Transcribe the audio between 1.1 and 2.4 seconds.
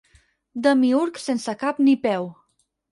sense cap ni peu.